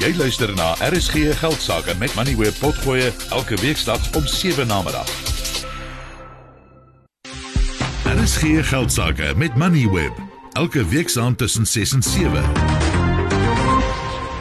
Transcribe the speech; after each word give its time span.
Jy 0.00 0.14
luister 0.16 0.48
na 0.56 0.70
RSG 0.80 1.34
Geldsaake 1.36 1.92
met 2.00 2.14
Money 2.16 2.32
Web 2.36 2.54
Potgoe 2.56 3.10
elke 3.36 3.56
weeksdag 3.60 4.00
om 4.16 4.24
7 4.24 4.64
na 4.66 4.78
middag. 4.82 5.08
RSG 8.08 8.64
Geldsaake 8.70 9.34
met 9.36 9.56
Money 9.60 9.84
Web 9.92 10.16
elke 10.52 10.86
weeksaand 10.88 11.38
tussen 11.38 11.66
6 11.66 11.92
en 11.92 12.02
7. 12.02 12.44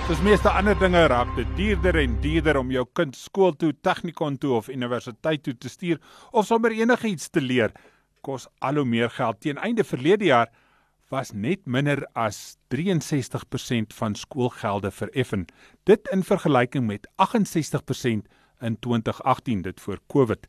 Soos 0.07 0.21
meeste 0.23 0.49
ander 0.49 0.79
dinge 0.79 1.03
raak 1.11 1.35
dit 1.35 1.51
duurder 1.57 1.99
en 2.05 2.15
duurder 2.21 2.61
om 2.63 2.71
jou 2.71 2.85
kind 2.93 3.15
skool 3.15 3.51
toe, 3.51 3.73
tegnikon 3.81 4.37
toe 4.39 4.55
of 4.61 4.71
universiteit 4.71 5.43
toe 5.43 5.57
te 5.57 5.69
stuur 5.69 5.99
of 6.31 6.47
sommer 6.47 6.71
enigiets 6.71 7.27
te 7.29 7.43
leer. 7.43 7.75
Kos 8.21 8.47
al 8.59 8.79
hoe 8.79 8.87
meer 8.87 9.11
geld. 9.11 9.41
Teen 9.43 9.59
einde 9.59 9.83
verlede 9.83 10.31
jaar 10.31 10.47
was 11.09 11.31
net 11.33 11.65
minder 11.65 12.05
as 12.13 12.57
63% 12.69 13.93
van 13.97 14.15
skoolgelde 14.15 14.91
vereffen. 14.91 15.45
Dit 15.83 16.07
in 16.13 16.23
vergelyking 16.23 16.85
met 16.87 17.07
68% 17.17 18.29
in 18.59 18.79
2018 18.79 19.61
dit 19.61 19.81
voor 19.81 19.99
Covid. 20.07 20.47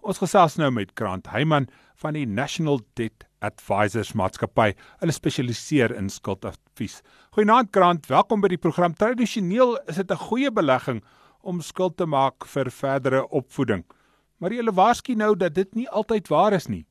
Ons 0.00 0.18
gesels 0.18 0.56
nou 0.56 0.70
met 0.72 0.90
Grant 0.94 1.28
Heyman 1.28 1.68
van 2.00 2.16
die 2.16 2.26
National 2.26 2.80
Debt 2.96 3.26
Advisors 3.38 4.12
Maatskappy. 4.16 4.72
Hulle 4.98 5.12
spesialiseer 5.12 5.94
in 5.94 6.08
skuldadvies. 6.08 7.00
Goeienaand 7.36 7.68
Grant, 7.70 8.08
welkom 8.08 8.40
by 8.40 8.48
die 8.48 8.60
program. 8.60 8.96
Tradisioneel 8.96 9.76
is 9.86 9.96
dit 9.96 10.10
'n 10.10 10.16
goeie 10.16 10.50
belegging 10.50 11.04
om 11.42 11.60
skuld 11.60 11.96
te 11.96 12.06
maak 12.06 12.46
vir 12.46 12.70
verdere 12.70 13.28
opvoeding. 13.28 13.84
Maar 14.38 14.52
jy 14.52 14.72
waarsku 14.72 15.14
nou 15.14 15.36
dat 15.36 15.54
dit 15.54 15.74
nie 15.74 15.88
altyd 15.88 16.28
waar 16.28 16.52
is 16.52 16.66
nie. 16.66 16.86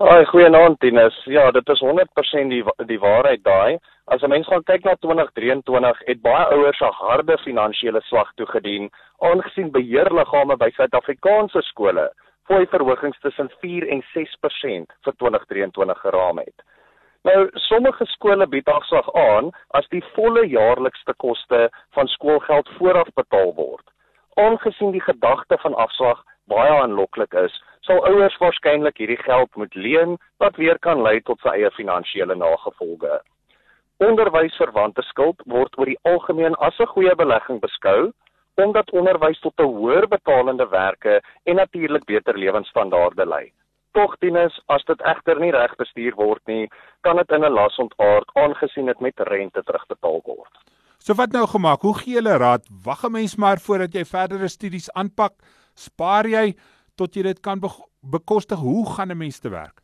Ag, 0.00 0.30
goeienaand 0.30 0.78
Tinus. 0.80 1.16
Ja, 1.28 1.50
dit 1.52 1.68
is 1.68 1.80
100% 1.84 2.48
die 2.48 2.62
die 2.88 2.98
waarheid 2.98 3.42
daai. 3.44 3.78
As 4.08 4.22
'n 4.22 4.32
mens 4.32 4.46
gaan 4.46 4.62
kyk 4.62 4.84
na 4.84 4.94
2023, 4.94 5.98
het 6.06 6.22
baie 6.22 6.46
ouers 6.54 6.80
'n 6.80 6.92
harde 6.92 7.38
finansiële 7.38 8.00
slag 8.00 8.32
toegedien, 8.34 8.90
aangesien 9.18 9.70
beheerliggame 9.70 10.56
by 10.56 10.70
Suid-Afrikaanse 10.70 11.62
skole 11.62 12.12
fooi 12.46 12.66
verhogings 12.66 13.20
tussen 13.20 13.50
4 13.60 13.88
en 13.88 14.02
6% 14.14 14.86
vir 15.04 15.14
2023 15.16 16.00
geraam 16.00 16.38
het. 16.38 16.62
Nou, 17.22 17.50
sommige 17.52 18.04
skole 18.06 18.46
bied 18.46 18.68
afslag 18.68 19.14
aan 19.14 19.50
as 19.68 19.88
die 19.88 20.04
volle 20.14 20.46
jaarlikste 20.48 21.14
koste 21.16 21.70
van 21.90 22.08
skoolgeld 22.08 22.68
vooraf 22.78 23.08
betaal 23.14 23.54
word. 23.54 23.86
Aangesien 24.34 24.90
die 24.90 25.04
gedagte 25.04 25.58
van 25.58 25.74
afslag 25.74 26.24
baie 26.46 26.72
aanloklik 26.82 27.32
is, 27.34 27.62
sal 27.90 28.04
ouers 28.06 28.36
waarskynlik 28.38 29.00
hierdie 29.02 29.18
geld 29.18 29.56
moet 29.58 29.74
leen 29.74 30.12
wat 30.38 30.58
weer 30.62 30.78
kan 30.86 31.00
lei 31.02 31.18
tot 31.26 31.40
sy 31.42 31.56
eie 31.58 31.70
finansiële 31.74 32.36
nagevolge. 32.38 33.16
Onderwysverwante 34.06 35.02
skuld 35.08 35.42
word 35.50 35.74
oor 35.78 35.90
die 35.90 35.98
algemeen 36.06 36.54
as 36.66 36.78
'n 36.78 36.92
goeie 36.94 37.14
belegging 37.22 37.58
beskou 37.60 38.12
omdat 38.62 38.92
onderwys 38.92 39.40
tot 39.40 39.54
'n 39.58 39.72
hoër 39.74 40.06
betalende 40.08 40.68
werke 40.68 41.20
en 41.44 41.56
natuurlik 41.56 42.04
beter 42.04 42.38
lewensstandaarde 42.38 43.26
lei. 43.26 43.52
Tog 43.92 44.16
dienes 44.20 44.60
as 44.68 44.84
dit 44.84 45.00
egter 45.02 45.40
nie 45.40 45.50
reg 45.50 45.74
bestuur 45.76 46.14
word 46.14 46.42
nie, 46.46 46.68
kan 47.00 47.16
dit 47.16 47.30
in 47.30 47.44
'n 47.44 47.52
las 47.52 47.78
ontaard 47.78 48.30
aangesien 48.34 48.86
dit 48.86 49.00
met 49.00 49.20
rente 49.20 49.62
terugbetaal 49.62 50.20
word. 50.24 50.54
So 50.98 51.14
wat 51.14 51.32
nou 51.32 51.46
gemaak? 51.46 51.80
Hoe 51.80 51.98
gee 51.98 52.14
julle 52.14 52.36
raad? 52.36 52.68
Wag 52.84 53.04
'n 53.04 53.12
mens 53.12 53.36
maar 53.36 53.58
voordat 53.58 53.92
jy 53.92 54.04
verdere 54.04 54.48
studies 54.48 54.92
aanpak? 54.92 55.32
Spaar 55.74 56.26
jy 56.26 56.54
tot 57.00 57.16
jy 57.16 57.24
dit 57.30 57.40
kan 57.40 57.60
be 57.60 57.70
bekostig? 58.16 58.58
Hoe 58.58 58.84
gaan 58.94 59.10
'n 59.10 59.22
mens 59.24 59.38
te 59.40 59.48
werk? 59.48 59.80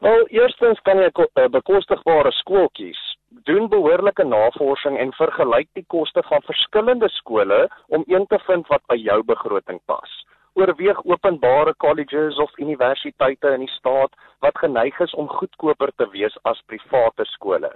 Wel, 0.00 0.26
eerstens 0.28 0.80
kan 0.80 0.96
jy 0.98 1.10
'n 1.12 1.26
eh, 1.34 1.48
bekostigbare 1.48 2.32
skool 2.32 2.68
kies. 2.72 3.00
Doen 3.28 3.68
behoorlike 3.68 4.24
navorsing 4.24 4.98
en 4.98 5.12
vergelyk 5.12 5.68
die 5.72 5.84
koste 5.86 6.22
van 6.22 6.42
verskillende 6.42 7.08
skole 7.08 7.68
om 7.88 8.04
een 8.06 8.26
te 8.26 8.38
vind 8.38 8.66
wat 8.66 8.82
by 8.86 8.96
jou 8.96 9.22
begroting 9.22 9.80
pas. 9.84 10.10
Oorweeg 10.54 11.04
openbare 11.04 11.74
colleges 11.76 12.38
of 12.38 12.58
universiteite 12.58 13.52
in 13.52 13.60
die 13.60 13.74
staat 13.76 14.12
wat 14.40 14.58
geneig 14.58 15.00
is 15.00 15.14
om 15.14 15.28
goedkoper 15.28 15.92
te 15.96 16.08
wees 16.10 16.38
as 16.42 16.62
private 16.66 17.24
skole. 17.24 17.72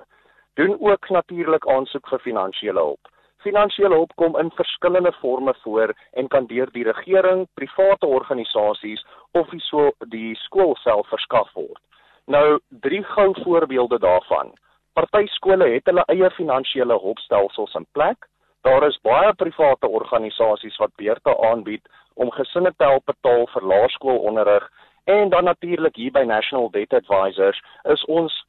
Doen 0.55 0.81
ook 0.81 1.11
natuurlik 1.11 1.69
aansoek 1.69 2.09
vir 2.09 2.19
finansiële 2.19 2.81
hulp. 2.81 3.14
Finansiële 3.45 3.95
hulp 3.95 4.13
kom 4.17 4.39
in 4.41 4.51
verskillende 4.57 5.13
forme 5.13 5.55
voor 5.63 5.95
en 6.13 6.29
kan 6.29 6.47
deur 6.47 6.71
die 6.73 6.85
regering, 6.85 7.47
private 7.55 8.07
organisasies 8.07 9.05
of 9.33 9.51
die 9.53 9.61
so 9.61 9.91
die 10.09 10.35
skool 10.47 10.73
self 10.81 11.09
verskaf 11.13 11.51
word. 11.53 11.81
Nou 12.27 12.59
drie 12.87 13.03
gou 13.05 13.35
voorbeelde 13.43 13.99
daarvan. 14.01 14.55
Party 14.97 15.27
skole 15.27 15.69
het 15.75 15.91
hulle 15.91 16.07
eie 16.09 16.31
finansiële 16.39 16.97
hulpstelsels 17.03 17.75
in 17.75 17.87
plek. 17.93 18.29
Daar 18.65 18.87
is 18.89 18.97
baie 19.05 19.35
private 19.37 19.89
organisasies 19.89 20.81
wat 20.81 20.97
beurte 20.97 21.37
aanbied 21.51 21.85
om 22.15 22.33
gesinne 22.33 22.73
te 22.77 22.89
help 22.89 23.05
betaal 23.13 23.45
vir 23.53 23.69
laerskoolonderrig 23.73 24.71
en 25.05 25.29
dan 25.29 25.45
natuurlik 25.45 25.97
hier 25.97 26.13
by 26.17 26.25
National 26.25 26.71
Debt 26.71 26.97
Advisors 26.97 27.61
is 27.93 28.05
ons 28.05 28.45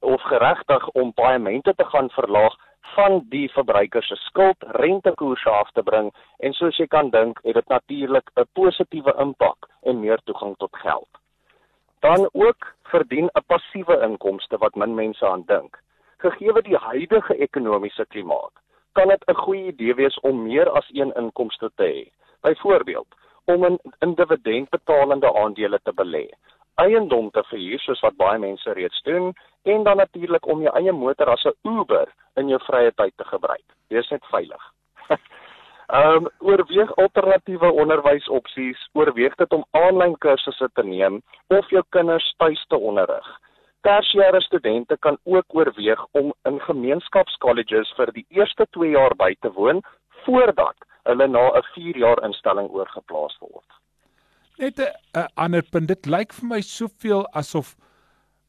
of 0.00 0.22
geregtig 0.22 0.88
om 0.88 1.12
paaiemente 1.12 1.74
te 1.74 1.84
gaan 1.84 2.10
verlaag 2.10 2.56
van 2.80 3.24
die 3.28 3.50
verbruiker 3.52 4.02
se 4.02 4.16
skuld 4.16 4.64
rentekoerse 4.82 5.50
af 5.50 5.70
te 5.70 5.82
bring 5.82 6.10
en 6.38 6.52
soos 6.52 6.78
jy 6.80 6.86
kan 6.86 7.10
dink 7.10 7.40
het 7.44 7.54
dit 7.54 7.68
natuurlik 7.68 8.30
'n 8.36 8.48
positiewe 8.52 9.14
impak 9.24 9.68
en 9.82 10.00
meer 10.00 10.20
toegang 10.24 10.56
tot 10.56 10.76
geld. 10.76 11.08
Dan 12.00 12.28
ook 12.32 12.74
verdien 12.82 13.30
'n 13.34 13.44
passiewe 13.46 14.00
inkomste 14.02 14.58
wat 14.58 14.74
min 14.74 14.94
mense 14.94 15.26
aan 15.26 15.42
dink. 15.46 15.78
Gegeewe 16.18 16.62
die 16.62 16.76
huidige 16.76 17.34
ekonomiese 17.36 18.06
klimaat, 18.06 18.52
kan 18.92 19.08
dit 19.08 19.22
'n 19.26 19.34
goeie 19.34 19.66
idee 19.66 19.94
wees 19.94 20.20
om 20.20 20.42
meer 20.42 20.70
as 20.70 20.88
een 20.92 21.12
inkomste 21.12 21.70
te 21.74 21.84
hê. 21.84 22.10
Byvoorbeeld, 22.40 23.08
om 23.44 23.78
in 23.98 24.14
dividendbetalende 24.14 25.34
aandele 25.34 25.80
te 25.82 25.92
belê 25.92 26.28
eiendom 26.84 27.30
te 27.30 27.42
verhuur 27.50 27.82
soos 27.84 28.00
wat 28.06 28.16
baie 28.16 28.38
mense 28.38 28.72
reeds 28.72 29.02
doen 29.02 29.32
en 29.62 29.82
dan 29.84 29.96
natuurlik 29.96 30.46
om 30.46 30.62
jou 30.64 30.72
eie 30.76 30.92
motor 30.92 31.30
as 31.30 31.44
'n 31.44 31.56
Uber 31.68 32.08
in 32.36 32.48
jou 32.48 32.60
vrye 32.66 32.92
tyd 32.92 33.16
te 33.16 33.24
gebruik. 33.24 33.66
Wees 33.88 34.10
net 34.10 34.24
veilig. 34.30 34.62
Ehm 35.90 36.16
um, 36.16 36.28
oorweeg 36.38 36.90
alternatiewe 36.96 37.70
onderwysopsies, 37.82 38.88
oorweeg 38.92 39.34
dit 39.34 39.52
om 39.52 39.64
aanlyn 39.70 40.18
kursusse 40.18 40.68
te 40.74 40.82
neem 40.82 41.22
of 41.46 41.70
jou 41.70 41.82
kinders 41.88 42.34
tuis 42.36 42.64
te 42.68 42.78
onderrig. 42.78 43.26
Tersiêre 43.80 44.40
studente 44.40 44.96
kan 44.98 45.18
ook 45.24 45.44
oorweeg 45.48 46.06
om 46.12 46.32
in 46.48 46.60
gemeenskapskolleges 46.60 47.90
vir 47.96 48.12
die 48.12 48.26
eerste 48.28 48.66
2 48.70 48.90
jaar 48.90 49.16
by 49.16 49.34
te 49.40 49.50
woon 49.52 49.82
voordat 50.24 50.76
hulle 51.10 51.26
na 51.26 51.44
'n 51.58 51.62
4 51.74 51.96
jaar 51.96 52.22
instelling 52.28 52.68
oorgeplaas 52.70 53.36
word. 53.40 53.70
Net 54.60 54.78
'n 54.78 55.28
ander 55.34 55.62
punt. 55.62 55.88
Dit 55.88 56.06
lyk 56.06 56.32
vir 56.36 56.48
my 56.48 56.60
soveel 56.60 57.22
asof 57.32 57.76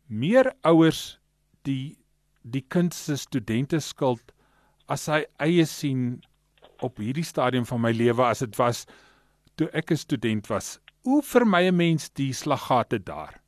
meer 0.07 0.51
ouers 0.67 1.19
die 1.63 1.95
die 2.43 2.65
kind 2.67 2.93
se 2.93 3.15
studente 3.15 3.79
skuld 3.79 4.33
as 4.89 5.07
hy 5.07 5.21
eie 5.39 5.65
sien 5.65 6.21
op 6.81 6.97
hierdie 6.97 7.23
stadium 7.23 7.65
van 7.65 7.81
my 7.81 7.91
lewe 7.91 8.25
as 8.27 8.39
dit 8.43 8.57
was 8.59 8.85
toe 9.55 9.69
ek 9.73 9.91
'n 9.91 10.03
student 10.03 10.47
was. 10.49 10.79
Hoe 11.03 11.21
vermy 11.21 11.63
'n 11.69 11.75
mens 11.75 12.09
die 12.09 12.33
slaggate 12.33 12.99
daar? 12.99 13.39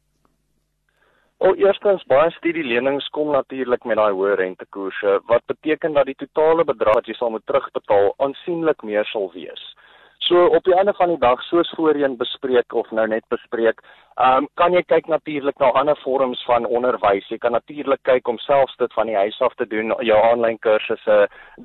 O, 1.40 1.54
eerstens 1.56 2.04
baie 2.08 2.32
studielenings 2.32 3.10
kom 3.10 3.32
natuurlik 3.32 3.84
met 3.84 3.98
daai 3.98 4.14
hoë 4.14 4.36
rentekoerse 4.36 5.20
wat 5.28 5.44
beteken 5.46 5.94
dat 5.94 6.06
die 6.06 6.16
totale 6.16 6.64
bedrag 6.64 6.96
wat 6.96 7.08
jy 7.08 7.14
sal 7.14 7.30
moet 7.30 7.46
terugbetaal 7.46 8.14
aansienlik 8.18 8.84
meer 8.84 9.06
sal 9.06 9.32
wees. 9.34 9.76
So 10.24 10.46
op 10.46 10.64
die 10.64 10.76
einde 10.76 10.94
van 10.94 11.10
die 11.12 11.18
dag 11.20 11.42
soos 11.44 11.70
voorheen 11.76 12.14
bespreek 12.18 12.74
of 12.74 12.92
nou 12.92 13.04
net 13.08 13.26
bespreek, 13.34 13.82
ehm 14.16 14.44
um, 14.44 14.48
kan 14.56 14.72
jy 14.74 14.84
kyk 14.88 15.10
natuurlik 15.12 15.58
na 15.60 15.72
ander 15.80 16.00
vorms 16.04 16.44
van 16.48 16.66
onderwys. 16.66 17.28
Jy 17.28 17.38
kan 17.44 17.52
natuurlik 17.52 18.00
kyk 18.08 18.28
om 18.32 18.40
selfs 18.40 18.78
dit 18.80 18.94
van 18.94 19.12
die 19.12 19.18
huis 19.20 19.42
af 19.42 19.56
te 19.60 19.68
doen, 19.68 19.92
jou 20.00 20.20
aanlyn 20.30 20.60
kursusse. 20.64 21.18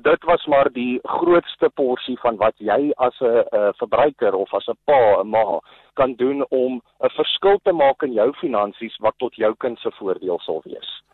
Dit 0.09 0.27
was 0.31 0.45
maar 0.45 0.71
die 0.75 0.99
grootste 1.03 1.69
porsie 1.69 2.17
van 2.19 2.41
wat 2.43 2.55
jy 2.57 2.91
as 2.97 3.21
'n 3.21 3.71
verbruiker 3.79 4.35
of 4.35 4.53
as 4.53 4.67
'n 4.67 4.77
pa, 4.85 5.21
'n 5.21 5.29
ma 5.29 5.59
kan 5.93 6.15
doen 6.15 6.45
om 6.49 6.81
'n 6.99 7.15
verskil 7.15 7.59
te 7.63 7.71
maak 7.71 8.03
in 8.03 8.13
jou 8.13 8.33
finansies 8.33 8.97
wat 8.99 9.15
tot 9.17 9.35
jou 9.35 9.55
kind 9.55 9.79
se 9.79 9.91
voordeel 9.91 10.39
sal 10.39 10.61
wees. 10.65 11.08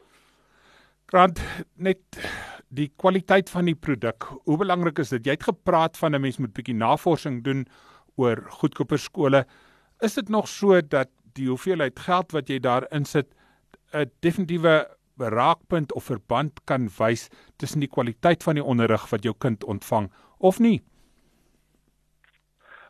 Grant 1.12 1.40
net 1.78 2.18
die 2.74 2.88
kwaliteit 2.98 3.50
van 3.54 3.68
die 3.70 3.78
produk. 3.78 4.26
Hoe 4.50 4.58
belangrik 4.58 4.98
is 5.04 5.12
dit? 5.14 5.28
Jy 5.28 5.36
het 5.38 5.44
gepraat 5.44 5.98
van 5.98 6.16
'n 6.16 6.22
mens 6.22 6.38
moet 6.38 6.54
bietjie 6.54 6.76
navorsing 6.76 7.44
doen 7.44 7.68
oor 8.18 8.42
goedkoper 8.50 8.98
skole. 9.00 9.46
Is 10.02 10.16
dit 10.16 10.30
nog 10.30 10.48
so 10.48 10.82
dat 10.82 11.10
die 11.34 11.48
hoeveelheid 11.48 12.00
geld 12.00 12.32
wat 12.32 12.50
jy 12.50 12.60
daar 12.60 12.88
insit 12.92 13.28
'n 13.94 14.12
definitiewe 14.20 14.88
raakpunt 15.18 15.94
of 15.94 16.04
verband 16.04 16.52
kan 16.66 16.90
wys 16.98 17.30
tussen 17.58 17.80
die 17.80 17.90
kwaliteit 17.90 18.44
van 18.44 18.56
die 18.56 18.64
onderrig 18.64 19.10
wat 19.10 19.24
jou 19.24 19.36
kind 19.38 19.64
ontvang 19.64 20.12
of 20.40 20.60
nie? 20.60 20.82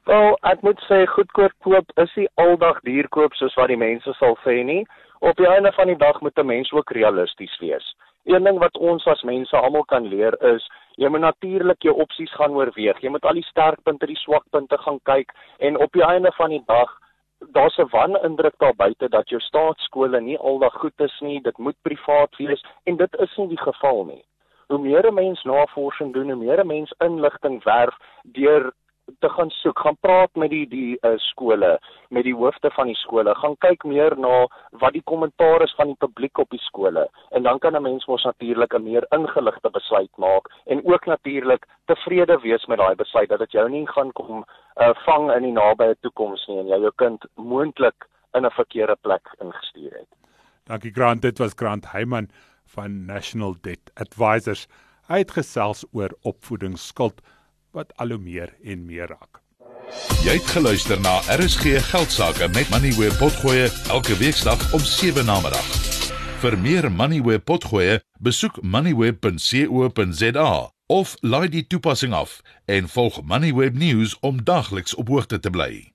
Wel, 0.06 0.38
ek 0.42 0.62
moet 0.62 0.80
sê 0.90 1.06
goedkoop 1.06 1.52
koop 1.66 1.92
is 1.96 2.16
nie 2.16 2.30
aldag 2.36 2.80
duur 2.82 3.08
koop 3.10 3.34
soos 3.34 3.56
wat 3.56 3.68
die 3.68 3.78
mense 3.78 4.14
sal 4.14 4.38
sê 4.44 4.64
nie. 4.64 4.86
Op 5.20 5.36
die 5.36 5.48
einde 5.48 5.72
van 5.72 5.88
die 5.88 5.98
dag 5.98 6.22
moet 6.22 6.38
'n 6.38 6.46
mens 6.46 6.72
ook 6.72 6.90
realisties 6.90 7.60
wees. 7.60 7.96
Een 8.24 8.44
ding 8.44 8.60
wat 8.60 8.78
ons 8.78 9.06
as 9.06 9.22
mense 9.22 9.58
almal 9.58 9.86
kan 9.86 10.08
leer 10.08 10.42
is 10.44 10.70
jy 10.96 11.08
moet 11.08 11.20
natuurlik 11.20 11.82
jou 11.82 11.96
opsies 11.96 12.34
gaan 12.34 12.56
oorweeg. 12.56 13.02
Jy 13.02 13.10
moet 13.10 13.26
al 13.26 13.34
die 13.34 13.46
sterkpunte, 13.46 14.06
die 14.06 14.18
swakpunte 14.18 14.78
gaan 14.78 15.00
kyk 15.04 15.32
en 15.58 15.78
op 15.78 15.92
die 15.92 16.04
einde 16.04 16.32
van 16.32 16.50
die 16.50 16.64
dag 16.66 17.00
daar's 17.40 17.78
'n 17.78 17.90
wanindruk 17.90 18.58
daar 18.58 18.76
buite 18.76 19.10
dat 19.10 19.30
jou 19.30 19.42
staatskole 19.42 20.22
nie 20.22 20.38
aldag 20.38 20.74
goed 20.74 21.00
is 21.00 21.20
nie, 21.20 21.42
dit 21.42 21.58
moet 21.58 21.76
privaat 21.82 22.36
wees 22.38 22.64
en 22.84 22.96
dit 22.98 23.16
is 23.20 23.38
nie 23.38 23.48
die 23.48 23.62
geval 23.62 24.06
nie. 24.06 24.26
Hoe 24.68 24.80
meer 24.80 25.08
'n 25.08 25.14
mens 25.14 25.44
navorsing 25.44 26.14
doen, 26.14 26.30
hoe 26.30 26.44
meer 26.46 26.60
'n 26.60 26.68
mens 26.68 26.94
inligting 26.98 27.64
werf 27.64 27.96
deur 28.24 28.74
te 29.20 29.30
gaan 29.30 29.50
soek, 29.50 29.80
gaan 29.80 29.98
praat 30.00 30.36
met 30.36 30.50
die 30.50 30.66
die 30.68 30.98
uh, 31.02 31.14
skole, 31.18 31.80
met 32.10 32.24
die 32.24 32.34
hoofde 32.34 32.72
van 32.74 32.90
die 32.90 32.98
skole, 32.98 33.36
gaan 33.36 33.56
kyk 33.66 33.84
meer 33.84 34.16
na 34.18 34.46
wat 34.82 34.94
die 34.98 35.04
kommentaar 35.12 35.62
is 35.66 35.74
van 35.78 35.92
die 35.92 36.00
publiek 36.02 36.42
op 36.42 36.50
die 36.50 36.62
skole 36.66 37.06
en 37.30 37.44
dan 37.44 37.60
kan 37.60 37.76
'n 37.76 37.82
mens 37.82 38.06
mos 38.06 38.24
natuurlik 38.24 38.74
'n 38.74 38.84
meer 38.84 39.06
ingeligte 39.12 39.70
besluit 39.70 40.12
maak 40.18 40.50
en 40.66 40.86
ook 40.86 41.06
natuurlik 41.06 41.66
tevrede 41.86 42.40
wees 42.42 42.66
met 42.66 42.78
daai 42.78 42.96
besluit 42.96 43.30
dat 43.30 43.40
dit 43.40 43.52
jou 43.52 43.70
nie 43.70 43.88
gaan 43.88 44.12
kom 44.12 44.46
uh, 44.76 44.94
vang 45.06 45.32
in 45.32 45.44
die 45.44 45.52
nabye 45.52 45.96
toekoms 46.02 46.48
nie 46.48 46.60
en 46.60 46.68
jy 46.68 46.80
jou 46.80 46.92
kind 46.96 47.26
moontlik 47.36 48.08
in 48.34 48.46
'n 48.46 48.52
verkeerde 48.52 48.96
plek 49.02 49.36
ingestuur 49.40 49.92
het. 49.92 50.10
Dankie 50.64 50.92
Grant, 50.92 51.22
dit 51.22 51.38
was 51.38 51.54
Grant 51.56 51.92
Heyman 51.92 52.30
van 52.66 53.06
National 53.06 53.56
Debt 53.62 53.92
Advisors. 53.94 54.68
Hy 55.08 55.18
het 55.18 55.32
gesels 55.32 55.86
oor 55.94 56.10
opvoedingsskuld 56.22 57.22
wat 57.76 57.92
al 58.02 58.10
hoe 58.16 58.22
meer 58.22 58.56
en 58.64 58.86
meer 58.86 59.08
raak. 59.12 59.42
Jy 60.26 60.34
het 60.40 60.48
geluister 60.56 61.00
na 61.02 61.20
RSG 61.36 61.64
Geldsaake 61.92 62.48
met 62.56 62.70
Money 62.74 62.94
where 62.98 63.16
potgoe 63.20 63.70
elke 63.94 64.18
weeksdag 64.18 64.74
om 64.74 64.80
7 64.80 65.26
na 65.26 65.40
middag. 65.44 65.68
Vir 66.42 66.58
meer 66.58 66.92
Money 66.92 67.22
where 67.22 67.40
potgoe, 67.40 68.00
besoek 68.20 68.62
moneyweb.co.za 68.62 70.50
of 70.88 71.16
laai 71.22 71.50
die 71.50 71.68
toepassing 71.68 72.14
af 72.14 72.42
en 72.66 72.90
volg 72.90 73.22
Moneyweb 73.24 73.74
News 73.74 74.20
om 74.20 74.44
dagliks 74.44 74.96
op 74.96 75.08
hoogte 75.08 75.40
te 75.40 75.50
bly. 75.50 75.95